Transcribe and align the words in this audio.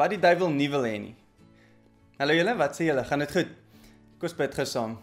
wat 0.00 0.08
die 0.08 0.20
duiwel 0.20 0.48
nie 0.48 0.70
wil 0.72 0.86
hê 0.88 0.94
nie. 0.96 1.12
Hallo 2.16 2.32
julle, 2.32 2.54
wat 2.56 2.78
sê 2.78 2.86
julle? 2.86 3.02
Gaan 3.04 3.20
dit 3.20 3.32
goed? 3.34 3.50
Kom 4.16 4.30
ons 4.30 4.36
bid 4.38 4.54
gesaam. 4.56 4.94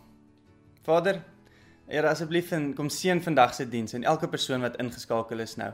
Vader, 0.87 1.19
Here 1.89 2.05
asseblief 2.09 2.51
en 2.53 2.67
kom 2.77 2.89
seën 2.93 3.17
vandag 3.25 3.55
se 3.57 3.65
diens 3.65 3.95
en 3.97 4.03
elke 4.05 4.27
persoon 4.29 4.61
wat 4.61 4.75
ingeskakel 4.81 5.41
is 5.41 5.55
nou. 5.57 5.71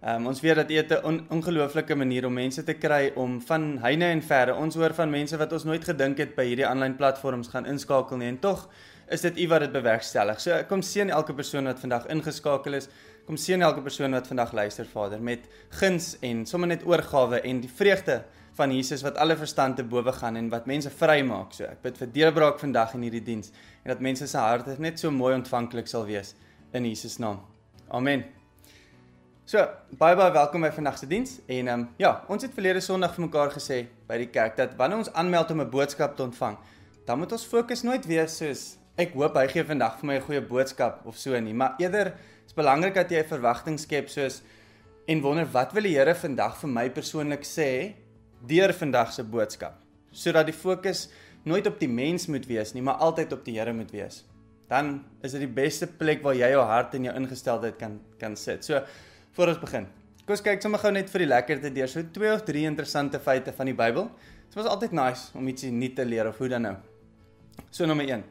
Um, 0.00 0.28
ons 0.30 0.40
weet 0.40 0.56
dat 0.56 0.70
U 0.70 0.76
'n 0.80 1.04
on 1.04 1.18
ongelooflike 1.36 1.94
manier 1.94 2.26
om 2.26 2.32
mense 2.32 2.64
te 2.64 2.74
kry 2.74 3.12
om 3.16 3.40
van 3.40 3.78
heine 3.78 4.04
en 4.04 4.22
verre. 4.22 4.54
Ons 4.54 4.74
hoor 4.74 4.94
van 4.94 5.10
mense 5.10 5.36
wat 5.36 5.52
ons 5.52 5.64
nooit 5.64 5.84
gedink 5.84 6.18
het 6.18 6.34
by 6.36 6.44
hierdie 6.44 6.66
aanlyn 6.66 6.96
platforms 6.96 7.48
gaan 7.48 7.66
inskakel 7.66 8.16
nie 8.16 8.28
en 8.28 8.38
tog 8.38 8.68
is 9.10 9.20
dit 9.20 9.38
U 9.38 9.48
wat 9.48 9.60
dit 9.60 9.72
bewerkstellig. 9.72 10.40
So 10.40 10.62
kom 10.68 10.82
seën 10.82 11.10
elke 11.10 11.34
persoon 11.34 11.64
wat 11.64 11.78
vandag 11.78 12.06
ingeskakel 12.06 12.74
is. 12.74 12.88
Kom 13.26 13.36
seën 13.36 13.62
elke 13.62 13.80
persoon 13.82 14.12
wat 14.12 14.26
vandag 14.26 14.52
luister, 14.52 14.86
Vader, 14.86 15.20
met 15.20 15.40
guns 15.70 16.16
en 16.20 16.46
sommer 16.46 16.68
net 16.68 16.84
oorgawe 16.84 17.40
en 17.40 17.60
die 17.60 17.70
vreugde 17.70 18.24
van 18.58 18.72
Jesus 18.74 19.04
wat 19.06 19.18
alle 19.22 19.36
verstand 19.38 19.78
te 19.78 19.84
bowe 19.86 20.12
gaan 20.12 20.36
en 20.36 20.48
wat 20.52 20.66
mense 20.66 20.90
vrymaak. 20.90 21.54
So 21.54 21.68
ek 21.68 21.82
bid 21.84 22.00
vir 22.00 22.10
deurbraak 22.16 22.58
vandag 22.58 22.96
in 22.98 23.06
hierdie 23.06 23.24
diens 23.24 23.52
en 23.84 23.92
dat 23.92 24.02
mense 24.04 24.26
se 24.26 24.38
harte 24.38 24.74
net 24.82 24.98
so 24.98 25.10
mooi 25.14 25.34
ontvanklik 25.36 25.86
sal 25.90 26.06
wees 26.08 26.34
in 26.74 26.88
Jesus 26.88 27.18
naam. 27.22 27.40
Amen. 27.88 28.24
So, 29.48 29.62
baie 29.96 30.16
baie 30.18 30.32
welkom 30.34 30.66
by 30.66 30.68
vandag 30.76 30.98
se 31.00 31.06
diens 31.08 31.38
en 31.46 31.68
ehm 31.68 31.80
um, 31.80 31.86
ja, 31.96 32.10
ons 32.28 32.42
het 32.44 32.52
verlede 32.52 32.82
Sondag 32.84 33.14
vir 33.14 33.24
mekaar 33.24 33.54
gesê 33.54 33.86
by 34.10 34.18
die 34.20 34.28
kerk 34.28 34.58
dat 34.58 34.74
wanneer 34.76 35.00
ons 35.06 35.12
aanmeld 35.14 35.54
om 35.54 35.62
'n 35.62 35.70
boodskap 35.70 36.16
te 36.16 36.22
ontvang, 36.22 36.58
dan 37.06 37.18
moet 37.18 37.32
ons 37.32 37.46
fokus 37.46 37.82
nooit 37.82 38.04
wees 38.06 38.36
soos 38.36 38.76
ek 38.98 39.14
hoop 39.14 39.36
hy 39.38 39.46
gee 39.48 39.64
vandag 39.64 39.96
vir 40.00 40.06
my 40.06 40.16
'n 40.18 40.26
goeie 40.26 40.42
boodskap 40.42 41.06
of 41.06 41.16
so 41.16 41.38
nie, 41.40 41.54
maar 41.54 41.78
eerder 41.78 42.12
is 42.46 42.52
belangrik 42.52 42.94
dat 42.94 43.10
jy 43.10 43.22
'n 43.22 43.30
verwagting 43.30 43.78
skep 43.78 44.08
soos 44.08 44.42
en 45.06 45.20
wonder 45.22 45.46
wat 45.46 45.72
wil 45.72 45.82
die 45.82 45.96
Here 45.96 46.14
vandag 46.14 46.56
vir 46.60 46.68
my 46.68 46.90
persoonlik 46.90 47.44
sê 47.44 47.94
deur 48.46 48.72
vandag 48.72 49.12
se 49.12 49.24
boodskap 49.24 49.84
sodat 50.12 50.48
die 50.48 50.56
fokus 50.56 51.06
nooit 51.48 51.66
op 51.68 51.78
die 51.80 51.88
mens 51.88 52.26
moet 52.26 52.46
wees 52.48 52.72
nie, 52.74 52.82
maar 52.82 53.00
altyd 53.04 53.32
op 53.36 53.44
die 53.46 53.58
Here 53.58 53.72
moet 53.76 53.90
wees. 53.94 54.22
Dan 54.68 54.98
is 55.24 55.32
dit 55.32 55.44
die 55.44 55.52
beste 55.52 55.86
plek 55.86 56.22
waar 56.24 56.36
jy 56.36 56.50
jou 56.52 56.64
hart 56.66 56.96
en 56.96 57.06
jou 57.08 57.14
ingesteldheid 57.16 57.78
kan 57.80 57.98
kan 58.20 58.36
sit. 58.36 58.64
So, 58.64 58.80
voor 59.36 59.54
ons 59.54 59.60
begin. 59.60 59.86
Kom 60.24 60.36
ons 60.36 60.44
kyk 60.44 60.60
sommer 60.60 60.80
gou 60.82 60.90
net 60.92 61.08
vir 61.08 61.24
die 61.24 61.30
lekkerte 61.30 61.70
deur 61.72 61.88
so 61.88 62.04
twee 62.12 62.32
of 62.34 62.42
drie 62.44 62.66
interessante 62.68 63.20
feite 63.22 63.54
van 63.56 63.70
die 63.70 63.76
Bybel. 63.76 64.10
Dit 64.48 64.58
was 64.58 64.68
altyd 64.68 64.92
nice 64.96 65.30
om 65.38 65.46
ietsie 65.48 65.70
nuut 65.72 65.94
te 65.96 66.04
leer 66.04 66.28
of 66.28 66.36
hoe 66.40 66.50
dan 66.52 66.66
nou. 66.66 66.74
So 67.70 67.88
nommer 67.88 68.04
1. 68.04 68.24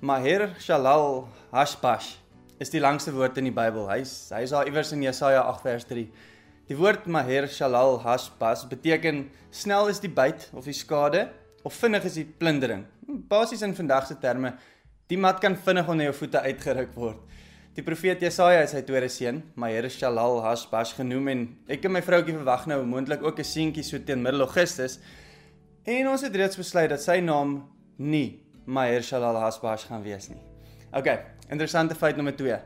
Maher 0.00 0.48
Shalal 0.58 1.28
Hashbash 1.52 2.16
is 2.58 2.72
die 2.72 2.80
langste 2.82 3.12
woord 3.14 3.38
in 3.38 3.46
die 3.50 3.54
Bybel. 3.54 3.86
Hy's 3.92 4.32
hy's 4.34 4.54
daar 4.54 4.66
iewers 4.66 4.90
in 4.96 5.04
Jesaja 5.06 5.44
8 5.52 5.62
vers 5.68 5.86
3. 5.90 6.06
Die 6.70 6.76
woord 6.78 7.08
Maher 7.10 7.48
Shalal 7.50 7.96
Hashbas 8.04 8.60
beteken 8.70 9.24
snel 9.50 9.88
is 9.90 9.98
die 9.98 10.10
byt 10.14 10.44
of 10.54 10.68
die 10.68 10.74
skade 10.78 11.24
of 11.66 11.74
vinnig 11.74 12.04
is 12.06 12.14
die 12.20 12.22
plundering. 12.22 12.84
Basies 13.26 13.64
in 13.66 13.72
vandag 13.74 14.04
se 14.06 14.14
terme, 14.22 14.52
die 15.10 15.18
mat 15.18 15.40
kan 15.42 15.56
vinnig 15.58 15.90
onder 15.90 16.06
jou 16.06 16.12
voete 16.20 16.44
uitgeruk 16.44 16.92
word. 16.94 17.24
Die 17.74 17.82
profeet 17.82 18.22
Jesaja 18.22 18.60
is 18.62 18.70
sy 18.70 18.84
tweede 18.86 19.08
seun, 19.10 19.40
Maher 19.58 19.88
Shalal 19.90 20.38
Hashbas 20.44 20.92
genoem 20.94 21.32
en 21.32 21.42
ek 21.74 21.88
en 21.88 21.96
my 21.96 22.04
vroutjie 22.06 22.36
verwag 22.36 22.68
nou 22.70 22.78
moontlik 22.86 23.26
ook 23.26 23.42
'n 23.42 23.50
seentjie 23.50 23.82
so 23.82 23.98
teen 23.98 24.22
middel 24.22 24.46
Augustus. 24.46 25.00
En 25.84 26.06
ons 26.06 26.22
het 26.22 26.36
reeds 26.36 26.56
besluit 26.56 26.90
dat 26.90 27.02
sy 27.02 27.18
naam 27.18 27.66
nie 27.98 28.46
Maher 28.64 29.02
Shalal 29.02 29.42
Hashbas 29.42 29.90
gaan 29.90 30.04
wees 30.04 30.28
nie. 30.28 30.38
OK, 30.92 31.18
interessante 31.50 31.96
feit 31.96 32.14
nommer 32.16 32.36
2. 32.36 32.60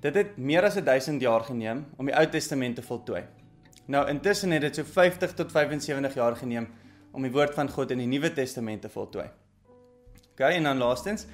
Dit 0.00 0.14
het 0.14 0.36
meer 0.36 0.64
as 0.64 0.74
1000 0.74 1.22
jaar 1.22 1.44
geneem 1.44 1.86
om 1.96 2.06
die 2.06 2.18
Ou 2.18 2.26
Testament 2.26 2.76
te 2.76 2.82
voltooi. 2.82 3.43
Nou 3.86 4.06
intussen 4.08 4.50
het 4.50 4.64
dit 4.64 4.78
so 4.80 4.84
50 4.88 5.34
tot 5.36 5.50
75 5.52 6.14
jaar 6.14 6.36
geneem 6.36 6.68
om 7.12 7.22
die 7.22 7.32
woord 7.32 7.54
van 7.54 7.68
God 7.70 7.90
in 7.92 8.00
die 8.00 8.08
Nuwe 8.08 8.32
Testament 8.32 8.82
te 8.82 8.88
voltooi. 8.88 9.26
OK, 10.32 10.40
en 10.40 10.64
dan 10.66 10.80
laastens, 10.80 11.26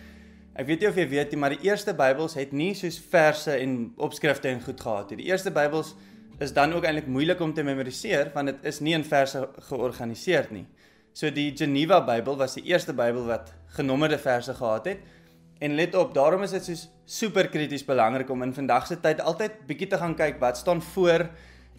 ek 0.59 0.67
weet 0.67 0.83
nie 0.83 0.89
of 0.91 0.99
jy 0.99 1.07
weet 1.09 1.31
nie, 1.31 1.39
maar 1.41 1.55
die 1.55 1.63
eerste 1.69 1.95
Bybels 1.97 2.35
het 2.37 2.51
nie 2.53 2.73
soos 2.77 2.99
verse 3.01 3.55
en 3.55 3.93
opskrifte 4.03 4.51
en 4.51 4.61
goed 4.65 4.83
gehad 4.83 5.13
nie. 5.13 5.23
Die 5.23 5.31
eerste 5.31 5.53
Bybels 5.55 5.95
is 6.43 6.53
dan 6.57 6.75
ook 6.75 6.85
eintlik 6.89 7.07
moeilik 7.07 7.41
om 7.41 7.55
te 7.55 7.63
memoriseer 7.65 8.33
want 8.35 8.51
dit 8.51 8.67
is 8.73 8.81
nie 8.85 8.97
in 8.99 9.07
verse 9.07 9.41
georganiseer 9.71 10.51
nie. 10.51 10.67
So 11.15 11.31
die 11.31 11.53
Geneva 11.57 12.01
Bybel 12.05 12.37
was 12.41 12.59
die 12.59 12.67
eerste 12.69 12.93
Bybel 12.97 13.25
wat 13.31 13.55
genommerde 13.79 14.19
verse 14.19 14.55
gehad 14.55 14.91
het. 14.91 15.07
En 15.61 15.75
let 15.77 15.95
op, 15.95 16.15
daarom 16.17 16.43
is 16.43 16.55
dit 16.57 16.67
so 16.67 16.91
super 17.05 17.49
krities 17.49 17.85
belangrik 17.85 18.31
om 18.31 18.43
in 18.43 18.55
vandag 18.57 18.87
se 18.89 18.99
tyd 19.01 19.21
altyd 19.21 19.63
bietjie 19.69 19.91
te 19.93 19.99
gaan 20.01 20.17
kyk 20.17 20.39
wat 20.41 20.59
staan 20.59 20.83
voor 20.83 21.29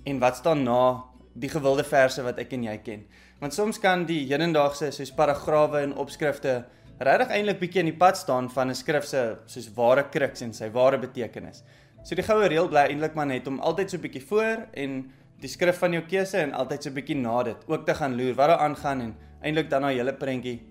en 0.04 0.20
wat 0.20 0.38
staan 0.38 0.64
na 0.64 1.04
die 1.34 1.50
gewilde 1.50 1.84
verse 1.88 2.24
wat 2.24 2.40
ek 2.42 2.54
en 2.58 2.64
jy 2.68 2.78
ken. 2.84 3.06
Want 3.42 3.56
soms 3.56 3.80
kan 3.82 4.06
die 4.06 4.26
hedendaagse 4.30 4.92
soos 4.92 5.14
paragrawe 5.16 5.82
en 5.86 5.96
opskrifte 6.02 6.62
regtig 7.02 7.32
eintlik 7.34 7.62
bietjie 7.62 7.82
in 7.82 7.90
die 7.90 7.98
pad 7.98 8.18
staan 8.18 8.50
van 8.50 8.70
'n 8.70 8.76
skrif 8.76 9.06
se 9.06 9.38
soos 9.46 9.70
ware 9.76 10.04
kruks 10.10 10.42
en 10.42 10.54
sy 10.54 10.70
ware 10.70 10.98
betekenis. 10.98 11.64
So 12.04 12.16
die 12.16 12.24
goue 12.24 12.48
reël 12.48 12.68
bly 12.68 12.88
eintlik 12.90 13.16
maar 13.16 13.26
net 13.26 13.48
om 13.48 13.60
altyd 13.60 13.90
so 13.90 13.98
bietjie 13.98 14.22
voor 14.22 14.68
en 14.74 15.12
die 15.42 15.50
skrif 15.50 15.78
van 15.78 15.94
jou 15.94 16.02
keuse 16.02 16.38
en 16.38 16.54
altyd 16.54 16.84
so 16.84 16.92
bietjie 16.92 17.16
na 17.16 17.44
dit 17.44 17.58
ook 17.68 17.86
te 17.86 17.94
gaan 17.94 18.16
loer 18.16 18.36
wat 18.36 18.48
daar 18.48 18.60
aangaan 18.60 19.02
en 19.02 19.16
eintlik 19.42 19.70
dan 19.70 19.82
na 19.82 19.88
hele 19.88 20.14
prentjie 20.14 20.62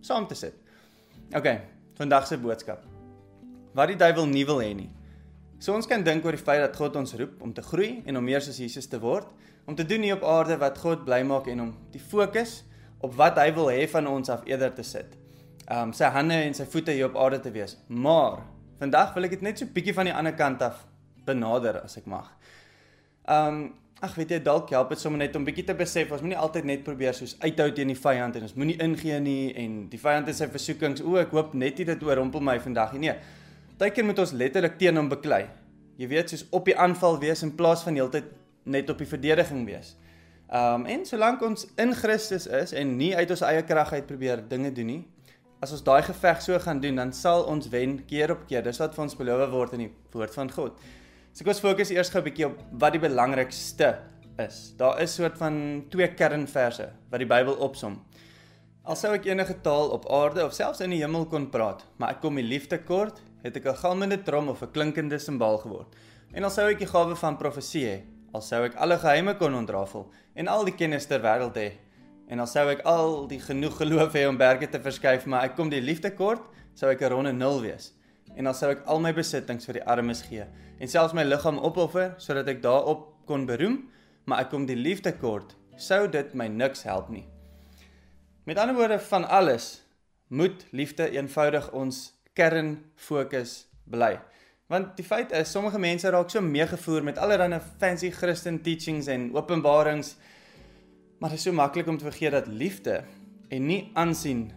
saam 0.00 0.26
te 0.26 0.34
sit. 0.34 0.54
OK, 1.34 1.46
vandag 1.94 2.26
se 2.26 2.38
boodskap. 2.38 2.84
Wat 3.74 3.88
die 3.88 3.96
duiwel 3.96 4.26
nie 4.26 4.46
wil 4.46 4.60
hê 4.62 4.74
nie. 4.74 4.90
So 5.60 5.74
ons 5.76 5.84
kan 5.84 6.00
dink 6.00 6.24
oor 6.24 6.32
die 6.32 6.40
feit 6.40 6.62
dat 6.62 6.76
God 6.80 6.94
ons 6.96 7.10
roep 7.20 7.42
om 7.44 7.50
te 7.52 7.60
groei 7.60 7.98
en 8.08 8.16
om 8.16 8.24
meer 8.24 8.40
soos 8.40 8.56
Jesus 8.62 8.86
te 8.88 8.96
word, 9.00 9.26
om 9.68 9.76
te 9.76 9.84
doen 9.84 10.06
hier 10.06 10.16
op 10.16 10.22
aarde 10.24 10.56
wat 10.56 10.78
God 10.80 11.02
bly 11.04 11.18
maak 11.28 11.50
en 11.52 11.66
om 11.66 11.72
die 11.92 12.00
fokus 12.00 12.62
op 13.04 13.12
wat 13.18 13.36
hy 13.36 13.50
wil 13.56 13.68
hê 13.68 13.82
van 13.92 14.08
ons 14.08 14.32
af 14.32 14.46
eerder 14.48 14.72
te 14.72 14.84
sit. 14.88 15.18
Um 15.68 15.92
sy 15.92 16.08
hande 16.14 16.38
en 16.46 16.56
sy 16.56 16.64
voete 16.64 16.94
hier 16.96 17.10
op 17.10 17.18
aarde 17.20 17.42
te 17.44 17.52
wees. 17.52 17.76
Maar 17.92 18.38
vandag 18.80 19.12
wil 19.16 19.28
ek 19.28 19.34
dit 19.36 19.44
net 19.44 19.60
so 19.60 19.68
bietjie 19.74 19.92
van 19.98 20.08
die 20.08 20.14
ander 20.16 20.32
kant 20.38 20.64
af 20.64 20.80
benader 21.28 21.82
as 21.82 21.98
ek 22.00 22.08
mag. 22.08 22.32
Um 23.28 23.60
ag 24.00 24.16
weet 24.16 24.32
jy 24.32 24.40
dalk 24.40 24.72
help 24.72 24.94
dit 24.94 25.02
sommer 25.02 25.20
net 25.20 25.36
om 25.36 25.44
bietjie 25.44 25.66
te 25.68 25.76
besef 25.76 26.08
ons 26.16 26.24
moenie 26.24 26.40
altyd 26.40 26.70
net 26.70 26.86
probeer 26.88 27.12
soos 27.12 27.36
uithou 27.44 27.68
teen 27.76 27.92
die 27.92 27.98
vyand 28.00 28.40
en 28.40 28.48
ons 28.48 28.56
moenie 28.56 28.78
ingee 28.80 29.20
nie 29.20 29.52
en 29.60 29.76
die 29.92 30.00
vyand 30.00 30.32
en 30.32 30.40
sy 30.40 30.48
versoekings 30.48 31.04
o 31.04 31.20
ek 31.20 31.36
hoop 31.36 31.52
net 31.52 31.76
nie 31.76 31.88
dit 31.92 32.08
oorrompel 32.08 32.40
my 32.48 32.56
vandag 32.64 32.96
nie. 32.96 33.10
Nee. 33.10 33.40
Partykeer 33.80 34.04
moet 34.04 34.18
ons 34.20 34.34
letterlik 34.36 34.74
teen 34.76 34.98
hom 35.00 35.06
beklei. 35.08 35.46
Jy 35.96 36.06
weet, 36.10 36.28
soos 36.28 36.42
op 36.52 36.66
die 36.68 36.74
aanval 36.76 37.14
wees 37.22 37.40
in 37.46 37.54
plaas 37.56 37.80
van 37.86 37.96
heeltyd 37.96 38.26
net 38.68 38.90
op 38.92 38.98
die 39.00 39.08
verdediging 39.08 39.62
wees. 39.64 39.94
Um 40.52 40.84
en 40.84 41.06
solank 41.08 41.40
ons 41.46 41.64
in 41.80 41.94
Christus 41.96 42.44
is 42.44 42.74
en 42.76 42.92
nie 42.98 43.14
uit 43.16 43.32
ons 43.32 43.42
eie 43.48 43.62
krag 43.64 43.94
uit 43.94 44.04
probeer 44.04 44.42
dinge 44.50 44.68
doen 44.76 44.90
nie, 44.92 44.98
as 45.64 45.72
ons 45.72 45.84
daai 45.86 46.02
geveg 46.04 46.42
so 46.44 46.60
gaan 46.60 46.82
doen, 46.84 47.00
dan 47.00 47.14
sal 47.16 47.46
ons 47.48 47.70
wen 47.72 47.96
keer 48.10 48.34
op 48.34 48.42
keer. 48.50 48.60
Dis 48.66 48.82
wat 48.82 48.92
vir 48.98 49.06
ons 49.06 49.16
beloof 49.16 49.48
word 49.54 49.78
in 49.78 49.86
die 49.86 49.90
woord 50.12 50.36
van 50.36 50.52
God. 50.52 50.76
So 51.32 51.46
kom 51.46 51.54
ons 51.54 51.64
fokus 51.64 51.94
eers 51.94 52.12
gou 52.12 52.20
'n 52.20 52.28
bietjie 52.28 52.46
op 52.50 52.60
wat 52.84 52.92
die 52.92 53.00
belangrikste 53.00 53.96
is. 54.36 54.74
Daar 54.76 55.00
is 55.00 55.14
soort 55.14 55.38
van 55.38 55.86
twee 55.88 56.08
kernverse 56.08 56.92
wat 57.08 57.18
die 57.18 57.32
Bybel 57.32 57.54
opsom. 57.54 57.96
Al 58.84 58.96
sou 58.96 59.14
ek 59.14 59.24
enige 59.24 59.54
taal 59.62 59.88
op 59.88 60.04
aarde 60.10 60.44
of 60.44 60.52
selfs 60.52 60.80
in 60.80 60.90
die 60.90 61.00
hemel 61.00 61.24
kon 61.26 61.50
praat, 61.50 61.86
maar 61.96 62.10
ek 62.10 62.20
kom 62.20 62.34
die 62.34 62.44
liefde 62.44 62.78
kort, 62.78 63.22
het 63.42 63.56
ek 63.56 63.66
'n 63.66 63.76
galmende 63.76 64.22
trom 64.22 64.48
of 64.48 64.62
'n 64.62 64.70
klinkende 64.70 65.18
simbaal 65.18 65.58
geword. 65.58 65.94
En 66.32 66.44
al 66.44 66.50
sou 66.50 66.68
ek 66.70 66.78
die 66.78 66.86
gawe 66.86 67.16
van 67.16 67.36
profesie 67.36 67.86
hê, 67.86 68.02
al 68.32 68.40
sou 68.40 68.64
ek 68.64 68.74
alle 68.74 68.98
geheime 68.98 69.36
kon 69.36 69.54
ontrafel 69.54 70.10
en 70.34 70.48
al 70.48 70.64
die 70.64 70.74
kennis 70.74 71.06
ter 71.06 71.20
wêreld 71.20 71.56
hê, 71.56 71.72
en 72.28 72.40
al 72.40 72.46
sou 72.46 72.68
ek 72.68 72.84
al 72.84 73.26
die 73.26 73.40
genoeg 73.40 73.76
geloof 73.76 74.12
hê 74.14 74.28
om 74.28 74.36
berge 74.36 74.68
te 74.68 74.78
verskuif, 74.78 75.26
maar 75.26 75.44
ek 75.44 75.56
kom 75.56 75.68
die 75.68 75.80
liefde 75.80 76.14
kort, 76.14 76.42
sou 76.74 76.90
ek 76.90 77.02
'n 77.02 77.10
ronde 77.10 77.32
nul 77.32 77.60
wees. 77.60 77.92
En 78.36 78.46
al 78.46 78.54
sou 78.54 78.70
ek 78.70 78.84
al 78.86 79.00
my 79.00 79.12
besittings 79.12 79.66
vir 79.66 79.74
die 79.74 79.84
armes 79.84 80.22
gee 80.22 80.46
en 80.78 80.88
selfs 80.88 81.12
my 81.12 81.24
liggaam 81.24 81.58
opoffer 81.58 82.14
sodat 82.18 82.48
ek 82.48 82.62
daarop 82.62 83.26
kon 83.26 83.46
beroem, 83.46 83.90
maar 84.24 84.40
ek 84.40 84.50
kom 84.50 84.66
die 84.66 84.76
liefde 84.76 85.12
kort, 85.12 85.56
sou 85.76 86.08
dit 86.08 86.34
my 86.34 86.46
niks 86.48 86.82
help 86.82 87.10
nie. 87.10 87.26
Met 88.46 88.58
ander 88.58 88.74
woorde 88.74 88.98
van 88.98 89.28
alles 89.28 89.82
moet 90.28 90.66
liefde 90.70 91.10
eenvoudig 91.10 91.72
ons 91.72 92.19
kern 92.34 92.76
fokus 92.96 93.64
bly. 93.90 94.18
Want 94.70 94.94
die 94.96 95.06
feit 95.06 95.32
is 95.34 95.50
sommige 95.50 95.80
mense 95.82 96.10
raak 96.14 96.30
so 96.30 96.40
meegevoer 96.40 97.02
met 97.02 97.18
allerlei 97.18 97.58
fancy 97.80 98.10
Christian 98.14 98.60
teachings 98.62 99.08
en 99.10 99.30
openbarings. 99.34 100.14
Maar 101.18 101.34
dit 101.34 101.38
is 101.38 101.44
so 101.48 101.52
maklik 101.52 101.88
om 101.90 101.98
te 101.98 102.06
vergeet 102.06 102.32
dat 102.32 102.46
liefde 102.46 103.02
en 103.50 103.66
nie 103.66 103.90
aansien 103.98 104.50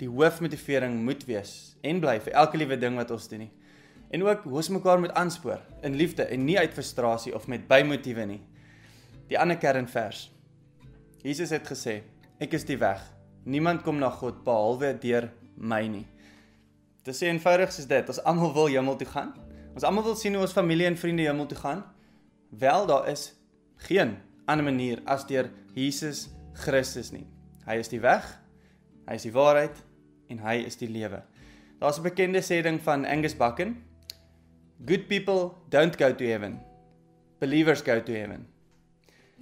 die 0.00 0.08
hoofmotivering 0.08 1.02
moet 1.04 1.26
wees 1.28 1.76
en 1.86 2.00
bly 2.00 2.16
vir 2.24 2.32
elke 2.32 2.58
liewe 2.58 2.78
ding 2.80 2.96
wat 2.98 3.12
ons 3.14 3.28
doen 3.28 3.44
nie. 3.44 3.52
En 4.12 4.24
ook 4.24 4.44
hoe 4.44 4.56
ons 4.60 4.72
mekaar 4.72 5.00
moet 5.00 5.12
aanspoor 5.16 5.60
in 5.86 5.96
liefde 5.96 6.24
en 6.24 6.44
nie 6.44 6.58
uit 6.58 6.72
frustrasie 6.74 7.34
of 7.36 7.46
met 7.48 7.68
bymotiewe 7.68 8.24
nie. 8.28 8.40
Die 9.28 9.38
ander 9.38 9.56
kernvers. 9.56 10.26
Jesus 11.22 11.52
het 11.54 11.68
gesê, 11.68 12.00
ek 12.42 12.56
is 12.58 12.66
die 12.68 12.76
weg. 12.80 13.00
Niemand 13.44 13.84
kom 13.86 14.00
na 14.00 14.10
God 14.10 14.42
behalwe 14.44 14.92
deur 15.00 15.30
my 15.56 15.84
nie. 15.88 16.06
Dit 17.02 17.16
sê 17.18 17.26
eenvoudig 17.26 17.72
soos 17.74 17.88
dit, 17.90 18.08
ons 18.08 18.20
almal 18.30 18.52
wil 18.54 18.68
hemel 18.70 18.96
toe 19.00 19.08
gaan. 19.10 19.32
Ons 19.74 19.86
almal 19.88 20.04
wil 20.06 20.18
sien 20.18 20.36
hoe 20.36 20.44
ons 20.44 20.54
familie 20.54 20.86
en 20.86 20.98
vriende 20.98 21.24
hemel 21.26 21.48
toe 21.50 21.58
gaan. 21.58 21.82
Wel 22.50 22.86
daar 22.86 23.08
is 23.10 23.32
geen 23.88 24.18
ander 24.46 24.64
manier 24.64 25.00
as 25.10 25.26
deur 25.26 25.50
Jesus 25.74 26.28
Christus 26.64 27.10
nie. 27.10 27.26
Hy 27.66 27.78
is 27.82 27.90
die 27.90 28.00
weg, 28.02 28.26
hy 29.08 29.16
is 29.18 29.26
die 29.26 29.34
waarheid 29.34 29.78
en 30.30 30.42
hy 30.44 30.60
is 30.66 30.78
die 30.78 30.90
lewe. 30.90 31.22
Daar's 31.80 31.98
'n 31.98 32.06
bekende 32.06 32.42
sêding 32.42 32.78
van 32.82 33.04
Angus 33.04 33.34
Buchan. 33.34 33.82
Good 34.86 35.08
people 35.08 35.54
don't 35.68 35.96
go 35.96 36.14
to 36.14 36.24
heaven. 36.24 36.60
Believers 37.38 37.82
go 37.82 38.02
to 38.02 38.12
heaven. 38.12 38.46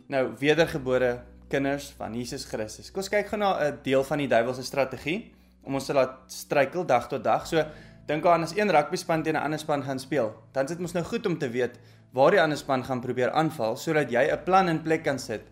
Nou 0.08 0.32
wedergebore 0.38 1.24
kinders 1.48 1.92
van 1.96 2.14
Jesus 2.14 2.44
Christus. 2.44 2.90
Kom 2.90 3.02
ons 3.02 3.08
kyk 3.08 3.26
gou 3.28 3.38
na 3.38 3.58
'n 3.60 3.78
deel 3.82 4.04
van 4.04 4.18
die 4.18 4.28
duiwel 4.28 4.54
se 4.54 4.62
strategie 4.62 5.34
om 5.62 5.74
ons 5.74 5.86
te 5.86 5.94
laat 5.94 6.18
struikel 6.26 6.86
dag 6.86 7.08
tot 7.08 7.24
dag. 7.24 7.46
So 7.46 7.64
dink 8.06 8.26
aan 8.26 8.42
as 8.42 8.56
een 8.56 8.70
rugby 8.70 8.96
span 8.96 9.22
teen 9.22 9.36
'n 9.36 9.44
ander 9.44 9.58
span 9.58 9.82
gaan 9.82 9.98
speel, 9.98 10.34
dan 10.52 10.64
is 10.64 10.70
dit 10.70 10.80
mos 10.80 10.92
nou 10.92 11.04
goed 11.04 11.26
om 11.26 11.38
te 11.38 11.48
weet 11.48 11.78
waar 12.12 12.30
die 12.30 12.40
ander 12.42 12.58
span 12.58 12.84
gaan 12.84 13.00
probeer 13.00 13.30
aanval 13.30 13.76
sodat 13.76 14.10
jy 14.10 14.30
'n 14.30 14.44
plan 14.44 14.68
in 14.68 14.82
plek 14.82 15.04
kan 15.04 15.18
sit 15.18 15.42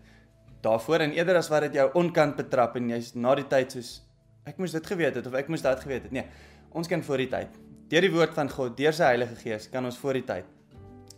daarvoor 0.61 0.99
en 0.99 1.11
eerder 1.11 1.35
as 1.35 1.49
wat 1.49 1.61
dit 1.61 1.73
jou 1.73 1.89
onkant 1.93 2.35
betrap 2.35 2.75
en 2.75 2.89
jy's 2.89 3.15
na 3.15 3.35
die 3.35 3.47
tyd 3.47 3.71
soos 3.71 4.01
ek 4.49 4.57
moes 4.57 4.71
dit 4.71 4.85
geweet 4.85 5.15
het 5.15 5.27
of 5.27 5.33
ek 5.33 5.47
moes 5.47 5.61
dit 5.61 5.79
geweet 5.79 6.03
het. 6.03 6.11
Nee, 6.11 6.25
ons 6.71 6.87
kan 6.87 7.03
voor 7.03 7.17
die 7.17 7.29
tyd. 7.29 7.47
Deur 7.89 8.01
die 8.01 8.11
woord 8.11 8.33
van 8.33 8.49
God, 8.49 8.77
deur 8.77 8.93
sy 8.93 9.03
Heilige 9.03 9.35
Gees 9.35 9.69
kan 9.69 9.85
ons 9.85 9.97
voor 9.97 10.13
die 10.13 10.25
tyd. 10.25 10.45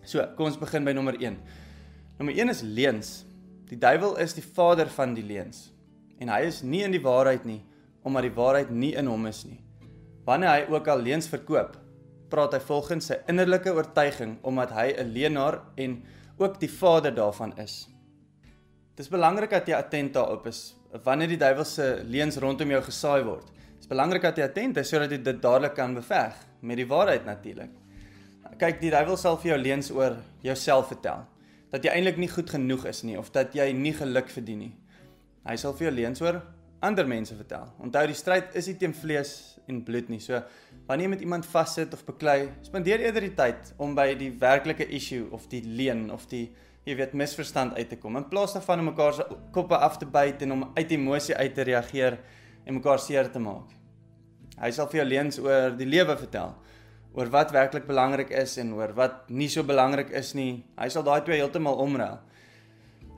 So, 0.03 0.23
kom 0.37 0.45
ons 0.45 0.59
begin 0.59 0.85
by 0.87 0.93
nommer 0.97 1.17
1. 1.19 1.37
Nommer 2.19 2.35
1 2.35 2.49
is 2.49 2.61
leuns. 2.61 3.09
Die 3.69 3.77
duiwel 3.79 4.17
is 4.23 4.33
die 4.33 4.43
vader 4.43 4.89
van 4.89 5.13
die 5.13 5.23
leuns. 5.23 5.69
En 6.19 6.29
hy 6.29 6.41
is 6.47 6.61
nie 6.63 6.83
in 6.83 6.91
die 6.91 7.01
waarheid 7.03 7.45
nie 7.45 7.61
omdat 8.03 8.27
die 8.27 8.35
waarheid 8.35 8.69
nie 8.69 8.93
in 8.97 9.07
hom 9.07 9.25
is 9.29 9.43
nie. 9.45 9.59
Wanneer 10.25 10.49
hy 10.49 10.73
ook 10.73 10.87
al 10.87 11.01
leuns 11.01 11.29
verkoop, 11.29 11.77
praat 12.31 12.53
hy 12.55 12.59
volgens 12.63 13.11
sy 13.11 13.17
innerlike 13.31 13.73
oortuiging 13.75 14.37
omdat 14.47 14.71
hy 14.71 14.93
'n 14.93 15.13
leenaar 15.13 15.61
en 15.75 16.03
ook 16.37 16.59
die 16.59 16.71
vader 16.71 17.13
daarvan 17.15 17.57
is. 17.57 17.87
Dis 18.95 19.09
belangrik 19.09 19.49
dat 19.49 19.67
jy 19.67 19.75
attent 19.75 20.13
daarop 20.13 20.47
is 20.47 20.75
wanneer 21.03 21.27
die 21.27 21.39
duiwel 21.39 21.65
se 21.65 22.03
leuns 22.03 22.37
rondom 22.37 22.69
jou 22.69 22.81
gesaai 22.83 23.23
word. 23.23 23.51
Dis 23.79 23.87
belangrik 23.87 24.21
dat 24.21 24.37
jy 24.37 24.43
attent 24.43 24.77
is 24.77 24.89
sodat 24.89 25.11
jy 25.11 25.21
dit 25.23 25.41
dadelik 25.41 25.73
kan 25.73 25.93
beveg 25.93 26.35
met 26.61 26.77
die 26.77 26.87
waarheid 26.87 27.25
natuurlik. 27.25 27.71
Kyk, 28.57 28.81
die 28.81 28.91
duiwel 28.91 29.17
sal 29.17 29.37
vir 29.37 29.55
jou 29.55 29.59
leuns 29.61 29.91
oor 29.91 30.17
jouself 30.43 30.91
vertel 30.91 31.25
dat 31.71 31.85
jy 31.85 31.93
eintlik 31.95 32.17
nie 32.19 32.27
goed 32.27 32.49
genoeg 32.51 32.85
is 32.85 33.03
nie 33.07 33.17
of 33.17 33.31
dat 33.31 33.53
jy 33.55 33.71
nie 33.71 33.93
geluk 33.95 34.29
verdien 34.29 34.59
nie. 34.59 34.73
Hy 35.47 35.55
sal 35.55 35.73
vir 35.73 35.87
jou 35.87 35.93
leuns 35.95 36.21
oor 36.21 36.41
ander 36.81 37.07
mense 37.07 37.35
vertel. 37.37 37.69
Onthou 37.81 38.03
die 38.09 38.17
stryd 38.17 38.55
is 38.57 38.67
nie 38.69 38.77
teen 38.81 38.93
vlees 38.97 39.35
en 39.69 39.83
bloed 39.85 40.09
nie. 40.09 40.19
So 40.21 40.39
wanneer 40.87 41.07
jy 41.07 41.13
met 41.13 41.23
iemand 41.25 41.47
vassit 41.47 41.93
of 41.93 42.03
beklei, 42.07 42.49
spandeer 42.65 43.03
eerder 43.05 43.27
die 43.27 43.35
tyd 43.37 43.71
om 43.81 43.93
by 43.97 44.11
die 44.17 44.31
werklike 44.41 44.87
issue 44.89 45.27
of 45.35 45.45
die 45.51 45.61
leen 45.61 46.09
of 46.13 46.25
die 46.31 46.47
jy 46.87 46.95
weet 46.97 47.13
misverstand 47.13 47.75
uit 47.77 47.91
te 47.91 47.99
kom 48.01 48.17
in 48.17 48.25
plaas 48.29 48.55
daarvan 48.55 48.81
om 48.81 48.87
mekaar 48.89 49.13
se 49.13 49.25
koppe 49.53 49.77
af 49.77 49.99
te 50.01 50.07
byt 50.09 50.41
en 50.41 50.55
om 50.55 50.63
uit 50.73 50.95
emosie 50.95 51.35
uit 51.37 51.53
te 51.53 51.65
reageer 51.67 52.17
en 52.65 52.79
mekaar 52.79 52.99
seer 52.99 53.29
te 53.29 53.39
maak. 53.39 53.69
Hy 54.57 54.71
sal 54.73 54.89
vir 54.89 55.03
jou 55.03 55.07
leuns 55.11 55.37
oor 55.41 55.77
die 55.77 55.89
lewe 55.89 56.17
vertel 56.17 56.55
oor 57.13 57.29
wat 57.29 57.53
werklik 57.53 57.85
belangrik 57.85 58.31
is 58.33 58.55
en 58.57 58.73
oor 58.73 58.95
wat 58.97 59.29
nie 59.29 59.49
so 59.51 59.67
belangrik 59.67 60.09
is 60.17 60.33
nie. 60.33 60.63
Hy 60.79 60.89
sal 60.89 61.05
daai 61.05 61.21
twee 61.27 61.37
heeltemal 61.37 61.77
omruil. 61.83 62.17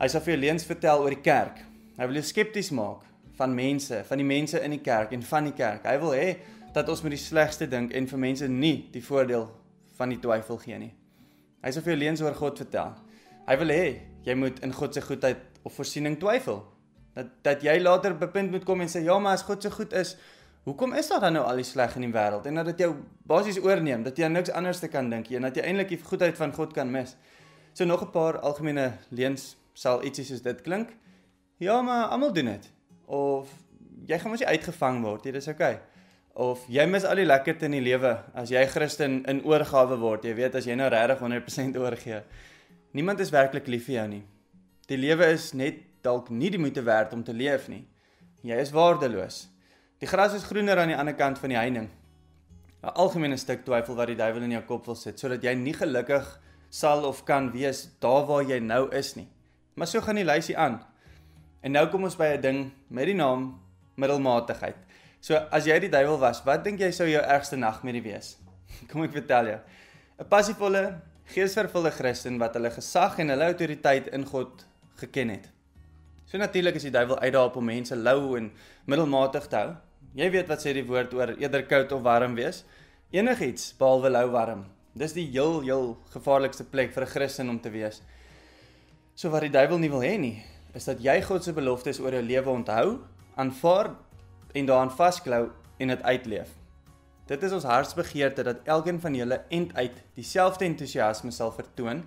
Hy 0.01 0.07
sal 0.11 0.23
vir 0.25 0.33
jou 0.33 0.41
leuns 0.43 0.67
vertel 0.67 1.03
oor 1.05 1.13
die 1.13 1.23
kerk. 1.23 1.61
Hy 1.95 2.07
wil 2.09 2.19
jou 2.19 2.25
skepties 2.27 2.73
maak 2.75 3.05
van 3.37 3.53
mense, 3.55 4.03
van 4.05 4.17
die 4.21 4.27
mense 4.27 4.59
in 4.61 4.75
die 4.75 4.81
kerk 4.81 5.13
en 5.15 5.23
van 5.25 5.49
die 5.49 5.55
kerk. 5.57 5.85
Hy 5.87 5.97
wil 6.01 6.13
hê 6.13 6.27
dat 6.73 6.89
ons 6.89 7.01
met 7.05 7.15
die 7.15 7.21
slegste 7.21 7.67
dink 7.69 7.93
en 7.93 8.07
vir 8.09 8.21
mense 8.21 8.49
nie 8.49 8.75
die 8.93 9.01
voordeel 9.03 9.47
van 9.97 10.13
die 10.13 10.19
twyfel 10.21 10.59
gee 10.61 10.77
nie. 10.81 10.91
Hy 11.63 11.71
sê 11.71 11.81
vir 11.85 11.93
jou 11.93 12.01
leuns 12.01 12.21
oor 12.25 12.37
God 12.37 12.61
vertel. 12.61 12.93
Hy 13.47 13.57
wil 13.61 13.73
hê 13.73 13.83
jy 14.25 14.35
moet 14.39 14.61
in 14.65 14.73
God 14.75 14.95
se 14.95 15.03
goedheid 15.03 15.61
of 15.63 15.75
voorsiening 15.77 16.17
twyfel. 16.21 16.63
Dat 17.13 17.33
dat 17.45 17.65
jy 17.65 17.77
later 17.81 18.17
bepunt 18.17 18.53
moet 18.53 18.65
kom 18.65 18.81
en 18.81 18.89
sê 18.89 19.03
ja, 19.05 19.17
maar 19.21 19.37
as 19.37 19.45
God 19.47 19.63
so 19.63 19.73
goed 19.73 19.93
is, 19.97 20.15
hoekom 20.65 20.95
is 20.97 21.09
daar 21.11 21.27
dan 21.27 21.37
nou 21.37 21.43
al 21.45 21.61
die 21.61 21.67
sleg 21.67 21.95
in 21.99 22.07
die 22.07 22.13
wêreld? 22.13 22.47
En 22.49 22.61
dat 22.61 22.71
dit 22.71 22.85
jou 22.85 22.93
basies 23.29 23.59
oorneem, 23.61 24.05
dat 24.05 24.17
jy 24.17 24.29
niks 24.31 24.53
anders 24.53 24.81
te 24.81 24.89
kan 24.89 25.09
dink 25.09 25.29
nie 25.29 25.37
en 25.41 25.49
dat 25.49 25.57
jy 25.57 25.65
eintlik 25.67 25.93
die 25.93 26.01
goedheid 26.01 26.37
van 26.39 26.53
God 26.53 26.73
kan 26.73 26.91
mis. 26.91 27.17
So 27.73 27.85
nog 27.85 28.01
'n 28.01 28.11
paar 28.11 28.39
algemene 28.39 28.93
leuns 29.09 29.55
sal 29.73 30.03
ietsie 30.03 30.25
soos 30.25 30.41
dit 30.41 30.61
klink. 30.61 30.95
Ja, 31.57 31.81
maar 31.81 32.07
almal 32.07 32.33
doen 32.33 32.45
dit 32.45 32.72
of 33.07 33.49
jy 34.07 34.19
gaan 34.19 34.31
mos 34.31 34.43
nie 34.43 34.51
uitgevang 34.51 35.01
word 35.03 35.25
nie, 35.25 35.33
dis 35.35 35.47
oukei. 35.47 35.73
Okay. 35.73 35.81
Of 36.33 36.65
jy 36.71 36.85
mis 36.89 37.05
al 37.05 37.19
die 37.21 37.27
lekkerte 37.27 37.67
in 37.67 37.75
die 37.77 37.83
lewe 37.85 38.15
as 38.33 38.49
jy 38.49 38.63
Christen 38.65 39.19
in 39.29 39.43
oorgawe 39.45 39.99
word. 40.01 40.25
Jy 40.25 40.33
weet 40.39 40.55
as 40.57 40.65
jy 40.65 40.73
nou 40.79 40.87
regtig 40.89 41.21
100% 41.21 41.77
oorgee. 41.77 42.23
Niemand 42.97 43.21
is 43.21 43.29
werklik 43.33 43.69
lief 43.69 43.85
vir 43.85 43.99
jou 43.99 44.07
nie. 44.15 44.23
Die 44.89 44.97
lewe 44.97 45.29
is 45.33 45.51
net 45.53 45.83
dalk 46.03 46.31
nie 46.33 46.49
die 46.49 46.61
moeite 46.61 46.81
werd 46.85 47.13
om 47.13 47.21
te 47.23 47.35
leef 47.37 47.67
nie. 47.69 47.83
Jy 48.43 48.57
is 48.59 48.73
waardeloos. 48.73 49.43
Die 50.01 50.09
gras 50.09 50.33
is 50.35 50.47
groener 50.49 50.81
aan 50.81 50.91
die 50.91 50.97
ander 50.97 51.15
kant 51.15 51.37
van 51.39 51.53
die 51.53 51.59
heining. 51.59 51.89
'n 52.83 52.91
Algemene 52.99 53.37
stuk 53.37 53.63
twyfel 53.63 53.95
wat 53.95 54.09
die 54.11 54.17
duiwel 54.19 54.43
in 54.43 54.57
jou 54.57 54.63
kop 54.67 54.85
wil 54.85 54.95
sit 54.95 55.19
sodat 55.19 55.43
jy 55.43 55.53
nie 55.55 55.73
gelukkig 55.73 56.25
sal 56.69 57.05
of 57.05 57.23
kan 57.23 57.51
wees 57.53 57.87
daar 58.01 58.25
waar 58.25 58.43
jy 58.43 58.59
nou 58.59 58.89
is 58.91 59.15
nie. 59.15 59.29
Maar 59.75 59.87
so 59.87 60.01
gaan 60.01 60.15
die 60.15 60.25
lysie 60.25 60.57
aan. 60.57 60.81
En 61.63 61.71
nou 61.71 61.85
kom 61.87 62.03
ons 62.03 62.17
by 62.19 62.35
'n 62.35 62.41
ding 62.41 62.71
met 62.89 63.05
die 63.05 63.15
naam 63.15 63.59
middelmatigheid. 63.95 64.75
So 65.21 65.35
as 65.51 65.65
jy 65.65 65.79
die 65.79 65.89
duiwel 65.89 66.19
was, 66.19 66.43
wat 66.43 66.63
dink 66.63 66.79
jy 66.79 66.91
sou 66.91 67.07
jou 67.07 67.21
ergste 67.21 67.55
nagmerrie 67.55 68.03
wees? 68.03 68.37
Kom 68.91 69.03
ek 69.03 69.13
vertel 69.13 69.45
jou. 69.45 69.59
'n 70.19 70.27
Passievolle, 70.29 70.99
geesvervulde 71.25 71.91
Christen 71.91 72.37
wat 72.37 72.53
hulle 72.55 72.69
gesag 72.69 73.19
en 73.19 73.29
hulle 73.29 73.45
autoriteit 73.45 74.07
in 74.07 74.25
God 74.25 74.65
geken 74.99 75.29
het. 75.29 75.49
So 76.25 76.37
natuurlik 76.37 76.75
is 76.75 76.83
die 76.83 76.91
duiwel 76.91 77.19
uitdaap 77.19 77.55
om 77.55 77.65
mense 77.65 77.95
lou 77.95 78.35
en 78.37 78.51
middelmatig 78.85 79.47
te 79.47 79.55
hou. 79.55 79.75
Jy 80.13 80.29
weet 80.29 80.47
wat 80.47 80.61
sê 80.61 80.73
die 80.73 80.85
woord 80.85 81.13
oor 81.13 81.35
eerder 81.37 81.63
koud 81.63 81.91
of 81.91 82.01
warm 82.03 82.35
wees? 82.35 82.63
Enigiets 83.11 83.73
behalwe 83.77 84.09
lou 84.09 84.29
warm. 84.31 84.65
Dis 84.93 85.13
die 85.13 85.25
heel 85.31 85.61
heel 85.61 85.97
gevaarlikste 86.11 86.65
plek 86.65 86.91
vir 86.91 87.03
'n 87.03 87.13
Christen 87.15 87.49
om 87.49 87.59
te 87.59 87.69
wees. 87.69 88.01
So 89.15 89.29
wat 89.29 89.41
die 89.41 89.49
duiwel 89.49 89.77
nie 89.79 89.89
wil 89.89 90.01
hê 90.01 90.17
nie, 90.19 90.43
is 90.73 90.87
dat 90.89 91.01
jy 91.05 91.19
God 91.21 91.45
se 91.45 91.53
beloftes 91.53 91.99
oor 92.01 92.15
jou 92.17 92.23
lewe 92.25 92.49
onthou, 92.49 92.97
aanvaar 93.37 93.93
en 94.53 94.67
daaraan 94.69 94.93
vasklou 94.93 95.47
en 95.77 95.93
dit 95.93 96.01
uitleef. 96.03 96.49
Dit 97.29 97.43
is 97.45 97.53
ons 97.55 97.65
hartsbegeerte 97.67 98.43
dat 98.43 98.65
elkeen 98.67 98.99
van 98.99 99.15
julle 99.15 99.39
end 99.53 99.71
uit 99.77 100.01
dieselfde 100.17 100.65
entoesiasme 100.65 101.31
sal 101.31 101.53
vertoon 101.55 102.03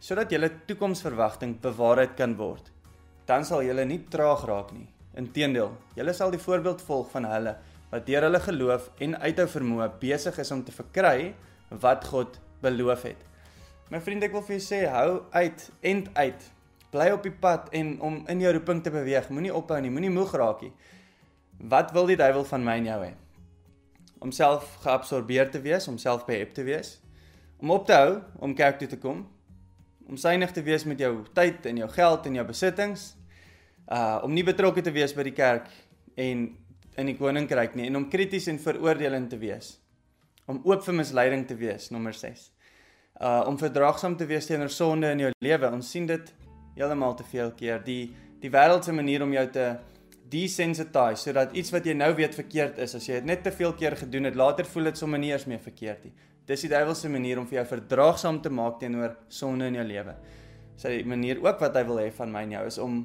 sodat 0.00 0.32
julle 0.32 0.50
toekomsverwagting 0.68 1.58
bewaarheid 1.64 2.14
kan 2.16 2.34
word. 2.36 2.70
Dan 3.28 3.44
sal 3.44 3.62
julle 3.64 3.84
nie 3.88 4.02
traag 4.12 4.44
raak 4.48 4.72
nie. 4.76 4.88
Inteendeel, 5.16 5.70
julle 5.96 6.12
sal 6.12 6.32
die 6.34 6.42
voorbeeld 6.42 6.82
volg 6.84 7.10
van 7.12 7.28
hulle 7.28 7.54
wat 7.92 8.06
deur 8.08 8.26
hulle 8.26 8.40
geloof 8.42 8.88
en 9.04 9.14
uithou 9.22 9.46
vermoë 9.52 9.92
besig 10.00 10.38
is 10.42 10.50
om 10.54 10.64
te 10.64 10.74
verkry 10.74 11.34
wat 11.84 12.04
God 12.10 12.40
beloof 12.64 13.06
het. 13.06 13.20
My 13.92 14.00
vriend, 14.00 14.24
ek 14.26 14.32
wil 14.34 14.42
vir 14.42 14.56
julle 14.56 14.66
sê, 14.66 14.80
hou 14.90 15.22
uit, 15.36 15.68
end 15.84 16.10
uit 16.16 16.50
bly 16.94 17.10
op 17.14 17.26
die 17.26 17.34
pad 17.34 17.72
en 17.74 17.96
om 18.04 18.20
in 18.30 18.42
jou 18.42 18.52
roeping 18.54 18.82
te 18.84 18.92
beweeg. 18.94 19.28
Moenie 19.34 19.54
ophou 19.54 19.80
nie, 19.82 19.92
moenie 19.92 20.12
moeg 20.14 20.34
raak 20.38 20.62
nie. 20.62 20.72
Wat 21.58 21.92
wil 21.94 22.10
die 22.10 22.18
duiwel 22.18 22.46
van 22.46 22.66
my 22.66 22.78
en 22.80 22.88
jou 22.90 22.98
hê? 23.02 23.12
Om 24.24 24.32
self 24.34 24.78
geabsorbeer 24.84 25.50
te 25.52 25.60
wees, 25.64 25.88
om 25.90 25.98
self 26.00 26.24
behep 26.28 26.54
te 26.56 26.64
wees, 26.66 26.96
om 27.60 27.72
op 27.74 27.86
te 27.88 27.96
hou 27.96 28.20
om 28.42 28.54
kerk 28.56 28.78
toe 28.80 28.88
te 28.90 28.98
kom, 29.00 29.24
om 30.08 30.18
synig 30.20 30.52
te 30.52 30.62
wees 30.64 30.84
met 30.88 31.00
jou 31.00 31.12
tyd 31.36 31.66
en 31.66 31.82
jou 31.82 31.88
geld 31.92 32.26
en 32.28 32.40
jou 32.40 32.46
besittings, 32.48 33.12
uh 33.92 34.20
om 34.24 34.32
nie 34.32 34.44
betrokke 34.46 34.82
te 34.84 34.92
wees 34.94 35.12
by 35.16 35.26
die 35.26 35.36
kerk 35.36 35.68
en 36.16 36.46
in 37.00 37.10
die 37.10 37.16
koninkryk 37.18 37.74
nie 37.76 37.88
en 37.90 37.98
om 37.98 38.06
krities 38.08 38.46
en 38.48 38.60
veroordelend 38.60 39.32
te 39.32 39.40
wees. 39.40 39.74
Om 40.48 40.62
oop 40.68 40.84
vir 40.84 40.96
misleiding 41.00 41.46
te 41.48 41.56
wees, 41.56 41.90
nommer 41.92 42.14
6. 42.16 42.48
Uh 43.20 43.42
om 43.48 43.58
verdraagsaam 43.60 44.16
te 44.16 44.28
wees 44.30 44.46
teenoor 44.48 44.72
sonde 44.72 45.10
in 45.12 45.26
jou 45.26 45.32
lewe. 45.44 45.70
Ons 45.72 45.90
sien 45.90 46.06
dit 46.08 46.32
heeltemal 46.74 47.14
te 47.14 47.24
veel 47.24 47.52
keer. 47.56 47.82
Die 47.84 48.14
die 48.44 48.50
wêreld 48.52 48.84
se 48.84 48.92
manier 48.92 49.22
om 49.24 49.32
jou 49.32 49.44
te 49.48 49.70
desensitize 50.28 51.22
sodat 51.22 51.54
iets 51.56 51.72
wat 51.72 51.86
jy 51.88 51.94
nou 51.96 52.10
weet 52.16 52.34
verkeerd 52.36 52.78
is 52.84 52.92
as 52.98 53.06
jy 53.08 53.20
dit 53.20 53.28
net 53.30 53.42
te 53.44 53.52
veel 53.54 53.72
keer 53.78 53.96
gedoen 53.96 54.28
het 54.28 54.36
later 54.36 54.68
voel 54.68 54.90
dit 54.90 55.00
sommer 55.00 55.20
nie 55.22 55.30
eens 55.32 55.46
meer 55.48 55.62
verkeerd 55.64 56.04
nie. 56.04 56.12
Dis 56.44 56.64
die 56.66 56.68
duiwel 56.68 56.96
se 56.98 57.08
manier 57.08 57.40
om 57.40 57.46
vir 57.48 57.62
jou 57.62 57.66
verdraagsaam 57.70 58.42
te 58.44 58.52
maak 58.52 58.76
teenoor 58.80 59.14
sonde 59.32 59.70
in 59.70 59.78
jou 59.78 59.84
lewe. 59.88 60.12
Sy 60.76 60.98
manier 61.08 61.40
ook 61.40 61.60
wat 61.62 61.76
hy 61.78 61.84
wil 61.88 62.02
hê 62.02 62.10
van 62.12 62.32
my 62.32 62.42
en 62.44 62.56
jou 62.58 62.64
is 62.68 62.78
om 62.82 62.98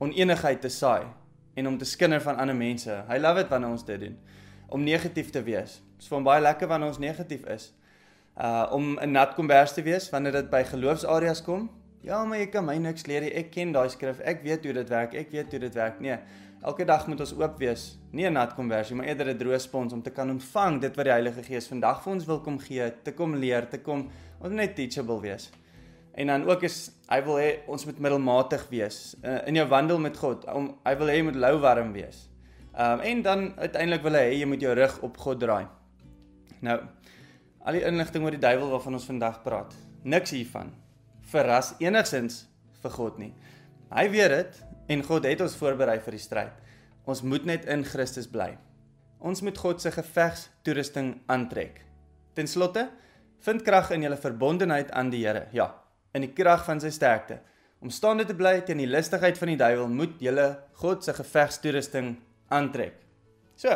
onenigheid 0.00 0.62
te 0.64 0.72
saai 0.72 1.04
en 1.56 1.68
om 1.68 1.78
te 1.78 1.88
skinder 1.88 2.22
van 2.24 2.40
ander 2.40 2.56
mense. 2.56 2.92
Hy 3.08 3.18
love 3.20 3.42
dit 3.42 3.52
wanneer 3.52 3.74
ons 3.76 3.84
dit 3.88 4.00
doen. 4.00 4.16
Om 4.72 4.84
negatief 4.84 5.32
te 5.32 5.42
wees. 5.44 5.80
Dis 5.98 6.08
vir 6.08 6.18
hom 6.18 6.28
baie 6.28 6.44
lekker 6.44 6.68
wanneer 6.70 6.92
ons 6.92 7.02
negatief 7.02 7.44
is. 7.52 7.72
Uh 8.36 8.64
om 8.72 8.96
'n 9.00 9.12
nat 9.12 9.34
kombers 9.34 9.72
te 9.72 9.82
wees 9.82 10.10
wanneer 10.10 10.32
dit 10.32 10.50
by 10.50 10.62
geloofsareas 10.64 11.42
kom 11.42 11.68
Ja, 12.06 12.20
maar 12.22 12.38
jy 12.38 12.46
kan 12.54 12.62
my 12.62 12.76
niks 12.78 13.08
leer 13.10 13.24
nie. 13.24 13.32
Ek 13.34 13.48
ken 13.50 13.72
daai 13.74 13.88
skrif. 13.90 14.20
Ek 14.22 14.44
weet 14.44 14.62
hoe 14.68 14.72
dit 14.76 14.90
werk. 14.92 15.14
Ek 15.18 15.32
weet 15.34 15.50
hoe 15.50 15.58
dit 15.64 15.74
werk. 15.74 15.96
Nee. 16.04 16.14
Elke 16.62 16.84
dag 16.86 17.08
moet 17.10 17.18
ons 17.24 17.32
oop 17.34 17.56
wees. 17.58 17.98
Nie 18.14 18.28
'n 18.28 18.32
nat 18.38 18.54
konversie, 18.54 18.94
maar 18.94 19.06
eerder 19.06 19.30
'n 19.34 19.38
droë 19.38 19.58
spons 19.58 19.92
om 19.92 20.02
te 20.02 20.10
kan 20.10 20.30
ontvang 20.30 20.80
dit 20.80 20.96
wat 20.96 21.04
die 21.04 21.12
Heilige 21.12 21.42
Gees 21.42 21.66
vandag 21.66 22.02
vir 22.02 22.12
ons 22.12 22.24
wil 22.26 22.40
kom 22.40 22.58
gee, 22.58 22.92
te 23.02 23.12
kom 23.12 23.34
leer, 23.34 23.68
te 23.68 23.78
kom 23.78 24.08
ons 24.40 24.52
net 24.52 24.76
teachable 24.76 25.20
wees. 25.20 25.50
En 26.14 26.26
dan 26.26 26.48
ook 26.48 26.62
is 26.62 26.92
hy 27.08 27.24
wil 27.24 27.38
hê 27.38 27.58
ons 27.66 27.84
moet 27.84 27.98
middelmatig 27.98 28.68
wees 28.70 29.16
uh, 29.24 29.38
in 29.46 29.54
jou 29.54 29.68
wandel 29.68 29.98
met 29.98 30.16
God. 30.16 30.46
Om 30.46 30.78
hy 30.84 30.96
wil 30.96 31.06
hê 31.06 31.16
jy 31.16 31.22
moet 31.22 31.36
louwarm 31.36 31.92
wees. 31.92 32.28
Um 32.78 33.00
en 33.00 33.22
dan 33.22 33.58
uiteindelik 33.58 34.02
wil 34.02 34.12
hy 34.12 34.24
hê 34.30 34.38
jy 34.38 34.46
moet 34.46 34.60
jou 34.60 34.74
rug 34.74 35.02
op 35.02 35.16
God 35.16 35.40
draai. 35.40 35.66
Nou 36.60 36.80
al 37.64 37.72
die 37.72 37.84
inligting 37.84 38.24
oor 38.24 38.30
die 38.30 38.38
duiwel 38.38 38.70
waarvan 38.70 38.92
ons 38.92 39.04
vandag 39.04 39.42
praat. 39.42 39.74
Niks 40.04 40.30
hiervan 40.30 40.85
verras 41.30 41.74
enigsins 41.82 42.44
vir 42.82 42.94
God 42.94 43.18
nie. 43.18 43.32
Hy 43.90 44.06
weet 44.12 44.34
dit 44.34 44.62
en 44.94 45.02
God 45.06 45.26
het 45.26 45.42
ons 45.42 45.56
voorberei 45.58 45.98
vir 46.02 46.16
die 46.16 46.22
stryd. 46.22 46.62
Ons 47.06 47.22
moet 47.22 47.44
net 47.46 47.66
in 47.70 47.84
Christus 47.86 48.28
bly. 48.30 48.56
Ons 49.22 49.42
moet 49.42 49.58
God 49.58 49.82
se 49.82 49.90
gevegstoerusting 49.94 51.12
aantrek. 51.32 51.80
Ten 52.36 52.50
slotte, 52.50 52.88
vind 53.46 53.62
krag 53.66 53.92
in 53.94 54.04
julle 54.04 54.18
verbondenheid 54.20 54.90
aan 54.94 55.10
die 55.10 55.22
Here. 55.24 55.46
Ja, 55.54 55.70
in 56.14 56.26
die 56.26 56.32
krag 56.34 56.66
van 56.66 56.82
sy 56.82 56.90
sterkte. 56.94 57.40
Om 57.82 57.92
staande 57.92 58.26
te 58.26 58.34
bly 58.36 58.60
teen 58.66 58.80
die 58.80 58.90
listigheid 58.90 59.38
van 59.38 59.52
die 59.52 59.60
duiwel, 59.60 59.88
moet 59.92 60.16
julle 60.22 60.46
God 60.80 61.04
se 61.04 61.14
gevegstoerusting 61.16 62.14
aantrek. 62.52 62.96
So, 63.56 63.72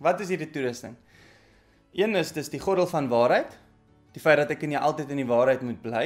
wat 0.00 0.20
is 0.22 0.30
hierdie 0.32 0.50
toerusting? 0.52 0.96
Een 1.96 2.14
is 2.16 2.30
dis 2.32 2.50
die 2.52 2.62
gordel 2.62 2.86
van 2.90 3.08
waarheid, 3.10 3.56
die 4.14 4.22
feit 4.22 4.38
dat 4.42 4.52
ek 4.54 4.62
in 4.66 4.76
jou 4.76 4.82
altyd 4.86 5.10
in 5.14 5.22
die 5.22 5.28
waarheid 5.28 5.64
moet 5.66 5.80
bly. 5.82 6.04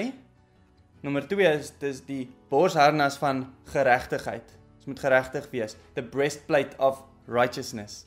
Nommer 1.05 1.27
2 1.29 1.49
is 1.53 1.67
dis 1.83 1.99
die 2.07 2.23
borsharnas 2.49 3.19
van 3.21 3.43
geregtigheid. 3.69 4.55
Ons 4.79 4.87
moet 4.89 5.01
geregtig 5.03 5.49
wees, 5.53 5.75
the 5.93 6.03
breastplate 6.03 6.73
of 6.81 7.03
righteousness. 7.29 8.07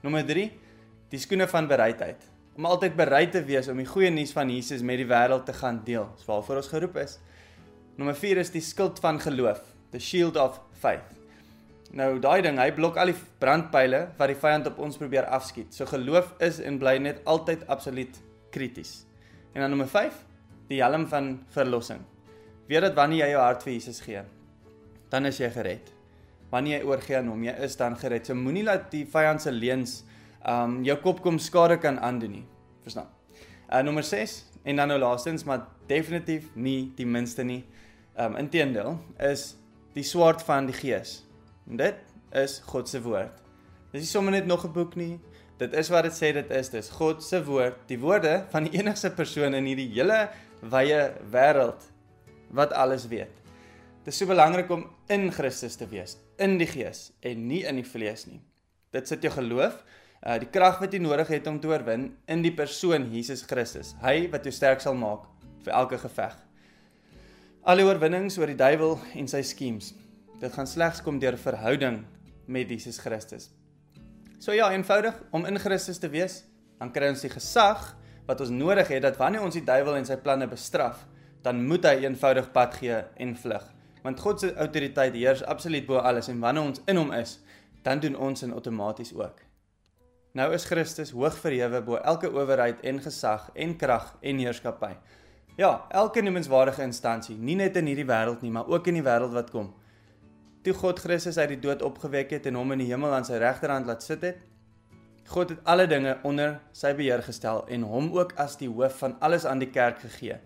Nommer 0.00 0.24
3, 0.24 0.46
die 1.12 1.20
skoene 1.20 1.44
van 1.50 1.68
bereidheid 1.68 2.30
om 2.56 2.66
altyd 2.68 2.96
bereid 2.96 3.30
te 3.32 3.40
wees 3.48 3.68
om 3.72 3.78
die 3.80 3.88
goeie 3.88 4.10
nuus 4.12 4.32
van 4.36 4.50
Jesus 4.52 4.82
met 4.84 4.98
die 5.00 5.08
wêreld 5.08 5.46
te 5.48 5.54
gaan 5.56 5.78
deel. 5.86 6.04
Dis 6.16 6.26
waarvoor 6.28 6.60
ons 6.60 6.68
geroep 6.72 6.98
is. 7.00 7.18
Nommer 7.96 8.16
4 8.16 8.40
is 8.42 8.52
die 8.52 8.64
skild 8.64 9.00
van 9.00 9.20
geloof, 9.20 9.62
the 9.92 10.00
shield 10.00 10.36
of 10.40 10.58
faith. 10.80 11.16
Nou 11.96 12.16
daai 12.20 12.40
ding, 12.44 12.60
hy 12.60 12.70
blok 12.76 13.00
al 13.00 13.12
die 13.12 13.16
brandpyle 13.40 14.06
wat 14.20 14.32
die 14.32 14.38
vyand 14.40 14.68
op 14.72 14.80
ons 14.84 15.00
probeer 15.00 15.28
afskiet. 15.32 15.72
So 15.76 15.88
geloof 15.88 16.32
is 16.44 16.60
en 16.64 16.80
bly 16.80 16.96
net 17.00 17.20
altyd 17.28 17.64
absoluut 17.72 18.20
krities. 18.52 19.02
En 19.52 19.64
dan 19.64 19.72
nommer 19.76 19.88
5, 19.92 20.24
die 20.72 20.80
helm 20.84 21.08
van 21.12 21.34
verlossing. 21.52 22.00
Weet 22.72 22.86
dat 22.86 22.94
wanneer 22.96 23.26
jy 23.26 23.34
jou 23.34 23.40
hart 23.42 23.64
vir 23.66 23.74
Jesus 23.74 23.98
gee, 24.00 24.20
dan 25.12 25.28
is 25.28 25.36
jy 25.36 25.50
gered. 25.52 25.90
Wanneer 26.48 26.78
jy 26.78 26.86
oorgee 26.88 27.18
aan 27.18 27.26
hom, 27.28 27.42
jy 27.44 27.52
is 27.66 27.74
dan 27.76 27.98
gered. 28.00 28.24
So 28.24 28.36
moenie 28.38 28.62
laat 28.64 28.86
die 28.94 29.02
vyand 29.12 29.44
se 29.44 29.52
leuns 29.52 29.98
um 30.48 30.78
jou 30.86 30.96
kop 31.04 31.20
kom 31.20 31.36
skade 31.36 31.76
kan 31.82 32.00
aandoen 32.00 32.38
nie. 32.38 32.46
Verstaan? 32.86 33.10
Uh 33.68 33.82
nommer 33.84 34.06
6 34.08 34.38
en 34.64 34.80
dan 34.80 34.88
nou 34.88 34.98
laastens 35.02 35.44
maar 35.44 35.66
definitief 35.90 36.48
nie 36.56 36.94
die 36.96 37.04
minste 37.04 37.44
nie. 37.44 37.60
Um 38.16 38.40
inteendeel 38.40 38.96
is 39.20 39.50
die 39.92 40.06
swaard 40.08 40.40
van 40.48 40.70
die 40.70 40.78
gees. 40.80 41.18
En 41.68 41.76
dit 41.76 42.00
is 42.40 42.56
God 42.72 42.88
se 42.88 43.04
woord. 43.04 43.36
Dis 43.92 44.06
nie 44.06 44.12
sommer 44.14 44.32
net 44.32 44.48
nog 44.48 44.64
'n 44.64 44.72
boek 44.72 44.96
nie. 44.96 45.20
Dit 45.60 45.76
is 45.76 45.92
wat 45.92 46.08
dit 46.08 46.12
sê 46.12 46.32
dit 46.32 46.50
is. 46.50 46.72
Dis 46.72 46.88
God 46.88 47.22
se 47.22 47.44
woord, 47.44 47.76
die 47.86 48.00
woorde 48.00 48.46
van 48.50 48.64
die 48.64 48.78
enigste 48.80 49.10
persoon 49.10 49.54
in 49.54 49.68
hierdie 49.68 49.92
hele 49.92 50.30
wye 50.62 51.12
wêreld 51.28 51.91
wat 52.52 52.72
alles 52.76 53.08
weet. 53.10 53.32
Dit 54.02 54.12
is 54.12 54.18
so 54.18 54.26
belangrik 54.26 54.70
om 54.70 54.84
in 55.12 55.30
Christus 55.32 55.76
te 55.78 55.86
wees, 55.88 56.16
in 56.42 56.56
die 56.58 56.66
gees 56.66 57.10
en 57.22 57.46
nie 57.46 57.62
in 57.68 57.78
die 57.78 57.86
vlees 57.86 58.26
nie. 58.26 58.40
Dit 58.92 59.08
sit 59.08 59.24
jou 59.24 59.32
geloof 59.32 59.82
uh 60.22 60.36
die 60.38 60.50
krag 60.54 60.78
wat 60.78 60.92
jy 60.94 61.00
nodig 61.02 61.32
het 61.34 61.48
om 61.50 61.58
te 61.58 61.66
oorwin 61.70 62.12
in 62.30 62.42
die 62.44 62.54
persoon 62.54 63.08
Jesus 63.10 63.42
Christus. 63.48 63.96
Hy 64.02 64.28
wat 64.30 64.46
jou 64.46 64.52
sterk 64.54 64.82
sal 64.82 64.94
maak 64.94 65.26
vir 65.64 65.74
elke 65.74 65.98
geveg. 65.98 66.36
Al 67.62 67.78
die 67.78 67.86
oorwinnings 67.86 68.38
oor 68.38 68.50
die 68.50 68.58
duiwel 68.58 68.96
en 69.18 69.28
sy 69.30 69.42
skems. 69.46 69.92
Dit 70.42 70.54
gaan 70.54 70.66
slegs 70.66 71.02
kom 71.02 71.18
deur 71.22 71.38
verhouding 71.38 72.00
met 72.46 72.70
Jesus 72.70 72.98
Christus. 72.98 73.50
So 74.42 74.54
ja, 74.54 74.72
eenvoudig 74.74 75.14
om 75.30 75.46
in 75.46 75.58
Christus 75.62 76.00
te 76.02 76.10
wees, 76.10 76.40
dan 76.82 76.90
kry 76.90 77.12
ons 77.12 77.22
die 77.22 77.30
gesag 77.30 77.92
wat 78.26 78.42
ons 78.42 78.50
nodig 78.50 78.88
het 78.90 79.04
dat 79.04 79.18
wanneer 79.20 79.44
ons 79.46 79.54
die 79.54 79.62
duiwel 79.62 80.00
en 80.00 80.06
sy 80.08 80.16
planne 80.18 80.48
bestraf, 80.50 81.04
dan 81.42 81.64
moet 81.66 81.86
hy 81.86 82.04
eenvoudig 82.04 82.50
pad 82.54 82.74
gee 82.80 83.02
en 83.16 83.36
vlug. 83.36 83.64
Want 84.02 84.20
God 84.20 84.40
se 84.40 84.54
autoriteit 84.54 85.14
heers 85.14 85.44
absoluut 85.44 85.86
bo 85.86 86.02
alles 86.02 86.28
en 86.28 86.40
wanneer 86.42 86.70
ons 86.70 86.82
in 86.86 86.98
hom 86.98 87.12
is, 87.14 87.38
dan 87.82 88.00
doen 88.02 88.16
ons 88.16 88.42
in 88.42 88.52
outomaties 88.52 89.14
ook. 89.14 89.42
Nou 90.32 90.48
is 90.56 90.64
Christus 90.64 91.10
hoog 91.12 91.34
verhewe 91.38 91.82
bo 91.84 91.98
elke 92.00 92.30
owerheid 92.30 92.80
en 92.88 93.02
gesag 93.04 93.50
en 93.54 93.76
krag 93.76 94.14
en 94.20 94.38
heerskappy. 94.38 94.94
Ja, 95.58 95.84
elke 95.90 96.22
noemenswaardige 96.24 96.82
instansie, 96.82 97.36
nie 97.36 97.58
net 97.58 97.76
in 97.76 97.90
hierdie 97.90 98.08
wêreld 98.08 98.40
nie, 98.40 98.50
maar 98.50 98.70
ook 98.70 98.86
in 98.88 98.96
die 98.96 99.04
wêreld 99.04 99.34
wat 99.36 99.50
kom. 99.52 99.74
Toe 100.64 100.72
God 100.78 101.02
Christus 101.02 101.36
uit 101.36 101.50
die 101.52 101.60
dood 101.60 101.82
opgewek 101.82 102.32
het 102.32 102.46
en 102.48 102.56
hom 102.56 102.72
in 102.72 102.80
die 102.80 102.88
hemel 102.88 103.12
aan 103.12 103.26
sy 103.28 103.36
regterhand 103.42 103.90
laat 103.90 104.06
sit 104.06 104.24
het, 104.24 104.40
God 105.28 105.52
het 105.52 105.60
alle 105.68 105.86
dinge 105.86 106.16
onder 106.26 106.56
sy 106.76 106.94
beheer 106.96 107.22
gestel 107.22 107.62
en 107.68 107.84
hom 107.86 108.10
ook 108.16 108.32
as 108.42 108.56
die 108.60 108.70
hoof 108.70 108.96
van 109.04 109.18
alles 109.20 109.44
aan 109.46 109.60
die 109.62 109.70
kerk 109.70 110.00
gegee. 110.02 110.40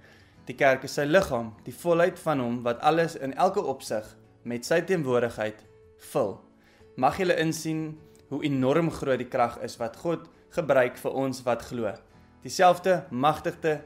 Die 0.46 0.54
kerk 0.54 0.84
is 0.86 0.94
sy 0.94 1.02
liggaam, 1.08 1.50
die 1.66 1.74
volheid 1.74 2.20
van 2.22 2.38
hom 2.38 2.60
wat 2.62 2.82
alles 2.86 3.16
in 3.18 3.32
elke 3.34 3.62
opsig 3.66 4.06
met 4.46 4.66
sy 4.66 4.78
teenwoordigheid 4.86 5.64
vul. 6.12 6.36
Mag 6.96 7.18
julle 7.18 7.34
insien 7.42 7.96
hoe 8.30 8.44
enorm 8.46 8.92
groot 8.94 9.18
die 9.18 9.30
krag 9.30 9.58
is 9.66 9.74
wat 9.80 9.98
God 10.02 10.28
gebruik 10.54 11.00
vir 11.02 11.16
ons 11.18 11.42
wat 11.46 11.66
glo. 11.66 11.90
Dieselfde 12.46 13.00
magtigste 13.10 13.80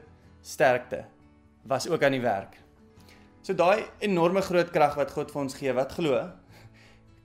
sterkte 0.45 1.07
was 1.65 1.89
ook 1.89 2.03
aan 2.05 2.17
die 2.17 2.21
werk. 2.21 2.59
So 3.41 3.57
daai 3.57 3.87
enorme 4.05 4.45
groot 4.45 4.69
krag 4.69 4.99
wat 5.01 5.13
God 5.17 5.33
vir 5.33 5.41
ons 5.41 5.57
gee 5.57 5.73
wat 5.73 5.97
glo 5.97 6.21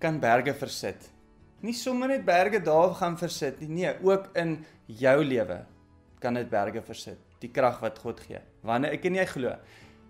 kan 0.01 0.17
berge 0.21 0.57
versit. 0.57 1.11
Nie 1.61 1.77
sommer 1.77 2.09
net 2.09 2.25
berge 2.25 2.61
daar 2.65 2.97
gaan 2.97 3.21
versit 3.21 3.61
nie, 3.61 3.85
nee, 3.85 3.93
ook 4.05 4.33
in 4.37 4.59
jou 4.87 5.17
lewe 5.25 5.65
kan 6.21 6.37
dit 6.37 6.49
berge 6.49 6.81
versit. 6.85 7.26
Die 7.43 7.51
krag 7.53 7.81
wat 7.85 7.99
God 7.99 8.21
gee 8.25 8.41
wanneer 8.67 8.97
ek 8.97 9.05
en 9.07 9.15
jy 9.15 9.27
glo. 9.31 9.53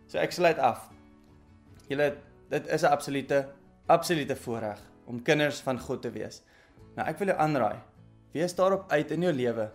So 0.09 0.18
ek 0.18 0.33
sluit 0.33 0.59
af. 0.59 0.88
Julle 1.90 2.16
dit 2.50 2.66
is 2.66 2.83
'n 2.83 2.92
absolute 2.92 3.47
absolute 3.87 4.37
voorreg 4.37 4.80
om 5.06 5.23
kinders 5.23 5.61
van 5.61 5.78
God 5.78 6.02
te 6.02 6.11
wees. 6.11 6.42
Nou 6.97 7.06
ek 7.09 7.18
wil 7.18 7.28
jou 7.28 7.38
aanraai. 7.38 7.78
Wees 8.33 8.54
daarop 8.54 8.90
uit 8.92 9.11
in 9.11 9.23
jou 9.23 9.33
lewe 9.33 9.71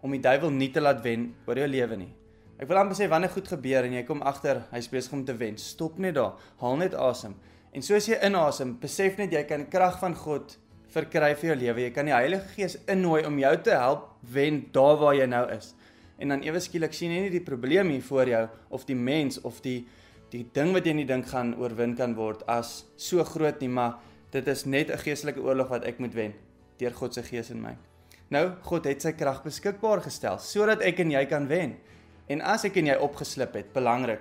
om 0.00 0.10
die 0.10 0.20
duiwel 0.20 0.50
nie 0.50 0.70
te 0.70 0.80
laat 0.80 1.02
wen 1.02 1.34
oor 1.46 1.56
jou 1.56 1.68
lewe 1.68 1.96
nie. 1.96 2.14
Ek 2.56 2.68
wil 2.68 2.78
amper 2.80 2.96
sê 2.96 3.08
wanneer 3.08 3.30
goed 3.34 3.48
gebeur 3.48 3.84
en 3.84 3.92
jy 3.92 4.02
kom 4.08 4.22
agter 4.22 4.62
hy's 4.70 4.88
besig 4.88 5.12
om 5.12 5.24
te 5.24 5.34
wen, 5.36 5.58
stop 5.60 5.98
net 5.98 6.14
daar. 6.14 6.38
Haal 6.62 6.76
net 6.76 6.94
asem. 6.94 7.34
En 7.76 7.82
soos 7.82 8.06
jy 8.08 8.16
inasem, 8.24 8.78
besef 8.80 9.18
net 9.18 9.32
jy 9.32 9.42
kan 9.44 9.66
krag 9.68 9.98
van 10.00 10.14
God 10.16 10.56
verkry 10.94 11.34
vir 11.36 11.50
jou 11.50 11.56
lewe. 11.60 11.82
Jy 11.84 11.90
kan 11.92 12.08
die 12.08 12.14
Heilige 12.14 12.48
Gees 12.54 12.78
innooi 12.88 13.26
om 13.28 13.36
jou 13.38 13.52
te 13.66 13.74
help 13.76 14.06
wen 14.32 14.62
daar 14.72 14.96
waar 15.02 15.16
jy 15.18 15.26
nou 15.28 15.44
is. 15.52 15.74
En 16.18 16.32
dan 16.32 16.42
ewe 16.46 16.60
skielik 16.60 16.94
sien 16.96 17.12
jy 17.12 17.26
nie 17.26 17.34
die 17.34 17.44
probleem 17.44 17.90
hier 17.92 18.02
voor 18.02 18.28
jou 18.30 18.42
of 18.68 18.86
die 18.88 18.96
mens 18.96 19.40
of 19.40 19.60
die 19.64 19.86
die 20.32 20.42
ding 20.52 20.72
wat 20.74 20.86
jy 20.88 20.92
nie 20.96 21.06
dink 21.06 21.28
gaan 21.30 21.52
oorwin 21.54 21.94
kan 21.96 22.16
word 22.18 22.40
as 22.50 22.80
so 22.98 23.22
groot 23.24 23.60
nie, 23.62 23.70
maar 23.70 24.00
dit 24.34 24.48
is 24.48 24.64
net 24.66 24.90
'n 24.90 24.98
geestelike 24.98 25.40
oorlog 25.40 25.68
wat 25.68 25.84
ek 25.84 25.98
moet 25.98 26.14
wen 26.14 26.34
deur 26.78 26.92
God 26.92 27.14
se 27.14 27.22
gees 27.22 27.50
in 27.50 27.62
my. 27.62 27.76
Nou, 28.28 28.56
God 28.62 28.84
het 28.84 29.02
sy 29.02 29.12
krag 29.12 29.44
beskikbaar 29.44 30.02
gestel 30.02 30.38
sodat 30.38 30.82
ek 30.82 30.98
en 31.00 31.10
jy 31.10 31.24
kan 31.26 31.46
wen. 31.48 31.76
En 32.28 32.40
as 32.40 32.64
ek 32.64 32.76
en 32.76 32.86
jy 32.86 32.96
opgeslip 32.96 33.54
het, 33.54 33.72
belangrik. 33.72 34.20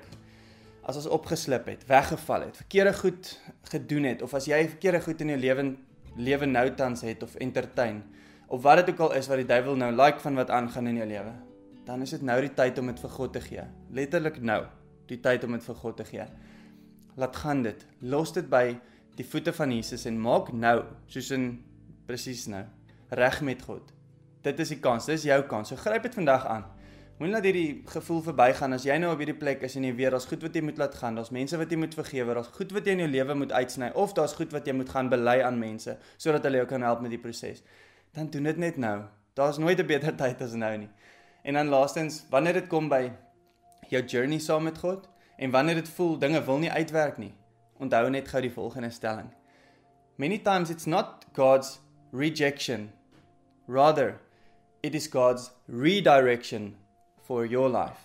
As 0.83 0.95
ons 0.95 1.07
opgeslip 1.07 1.65
het, 1.65 1.87
weggeval 1.87 2.41
het, 2.41 2.57
verkeerde 2.57 2.93
goed 2.93 3.41
gedoen 3.63 4.03
het 4.03 4.21
of 4.21 4.33
as 4.33 4.45
jy 4.45 4.67
verkeerde 4.67 5.01
goed 5.01 5.21
in 5.21 5.29
jou 5.29 5.39
lewe 5.39 5.75
lewe 6.15 6.45
nou 6.45 6.69
tans 6.75 7.01
het 7.01 7.23
of 7.23 7.35
entertain 7.35 8.03
of 8.47 8.61
wat 8.61 8.85
dit 8.85 8.93
ook 8.93 8.99
al 8.99 9.15
is 9.17 9.27
wat 9.27 9.41
die 9.41 9.49
duiwel 9.49 9.75
nou 9.75 9.91
like 9.91 10.19
van 10.19 10.35
wat 10.35 10.49
aangaan 10.49 10.87
in 10.87 10.95
jou 11.01 11.07
lewe, 11.07 11.33
dan 11.85 12.01
is 12.01 12.15
dit 12.15 12.21
nou 12.25 12.39
die 12.41 12.53
tyd 12.53 12.79
om 12.81 12.89
dit 12.91 12.99
vir 12.99 13.09
God 13.09 13.33
te 13.33 13.41
gee. 13.41 13.65
Letterlik 13.93 14.41
nou, 14.41 14.63
die 15.09 15.19
tyd 15.21 15.43
om 15.43 15.51
dit 15.51 15.63
vir 15.63 15.75
God 15.75 15.97
te 15.97 16.05
gee. 16.05 16.25
Laat 17.15 17.35
gaan 17.35 17.61
dit. 17.63 17.85
Los 18.01 18.33
dit 18.33 18.47
by 18.49 18.79
die 19.15 19.25
voete 19.25 19.53
van 19.53 19.71
Jesus 19.71 20.05
en 20.09 20.17
maak 20.19 20.51
nou, 20.51 20.81
soos 21.07 21.29
in 21.31 21.63
presies 22.07 22.47
nou 22.51 22.65
reg 23.15 23.41
met 23.41 23.61
God. 23.61 23.93
Dit 24.45 24.59
is 24.59 24.73
die 24.73 24.81
kans, 24.81 25.05
dis 25.09 25.25
jou 25.27 25.37
kans. 25.49 25.71
So 25.71 25.79
gryp 25.79 26.05
dit 26.05 26.17
vandag 26.17 26.45
aan. 26.49 26.65
Moenie 27.15 27.31
laat 27.31 27.45
hierdie 27.47 27.83
gevoel 27.87 28.19
verbygaan 28.25 28.75
as 28.75 28.83
jy 28.83 28.97
nou 28.99 29.13
op 29.13 29.21
hierdie 29.23 29.37
plek 29.39 29.61
is 29.63 29.77
en 29.79 29.85
jy 29.87 29.93
weet 29.95 30.11
daar's 30.11 30.25
goed 30.27 30.41
wat 30.43 30.57
jy 30.57 30.65
moet 30.67 30.81
laat 30.81 30.97
gaan, 30.99 31.15
daar's 31.15 31.31
mense 31.31 31.55
wat 31.55 31.71
jy 31.71 31.77
moet 31.79 31.93
vergewe, 31.95 32.33
daar's 32.35 32.49
goed 32.57 32.73
wat 32.75 32.89
jy 32.89 32.95
in 32.97 33.05
jou 33.05 33.07
lewe 33.13 33.37
moet 33.39 33.53
uitsny 33.55 33.87
of 33.95 34.11
daar's 34.17 34.33
goed 34.35 34.51
wat 34.51 34.67
jy 34.67 34.75
moet 34.75 34.91
gaan 34.91 35.07
bely 35.13 35.37
aan 35.47 35.55
mense 35.61 35.95
sodat 36.17 36.43
hulle 36.43 36.59
jou 36.59 36.67
kan 36.73 36.83
help 36.83 37.05
met 37.05 37.15
die 37.15 37.21
proses. 37.21 37.63
Dan 38.11 38.27
doen 38.33 38.51
dit 38.51 38.59
net 38.59 38.81
nou. 38.83 38.97
Daar's 39.35 39.61
nooit 39.63 39.79
'n 39.79 39.87
beter 39.87 40.15
tyd 40.15 40.41
as 40.41 40.53
nou 40.59 40.77
nie. 40.77 40.89
En 41.45 41.53
dan 41.53 41.69
laastens, 41.69 42.23
wanneer 42.29 42.53
dit 42.57 42.67
kom 42.67 42.87
by 42.89 43.11
jou 43.91 44.01
journey 44.01 44.39
saam 44.41 44.65
met 44.65 44.79
God 44.81 45.05
en 45.37 45.51
wanneer 45.53 45.75
dit 45.83 45.89
voel 45.89 46.17
dinge 46.17 46.41
wil 46.43 46.57
nie 46.57 46.71
uitwerk 46.71 47.19
nie, 47.21 47.33
onthou 47.77 48.09
net 48.09 48.31
gou 48.31 48.41
die 48.41 48.53
volgende 48.53 48.89
stelling. 48.89 49.29
Many 50.17 50.39
times 50.39 50.71
it's 50.73 50.87
not 50.89 51.25
God's 51.33 51.79
rejection. 52.11 52.89
Rather, 53.67 54.21
it 54.81 54.95
is 54.95 55.07
God's 55.07 55.51
redirection 55.67 56.75
for 57.21 57.45
your 57.45 57.69
life. 57.69 58.01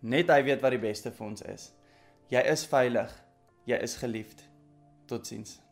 Net 0.00 0.30
hy 0.32 0.42
weet 0.44 0.62
wat 0.64 0.76
die 0.76 0.80
beste 0.80 1.12
vir 1.12 1.26
ons 1.26 1.44
is. 1.48 1.68
Jy 2.32 2.44
is 2.52 2.64
veilig. 2.68 3.12
Jy 3.68 3.80
is 3.84 3.96
geliefd. 4.00 4.44
Totsiens. 5.08 5.63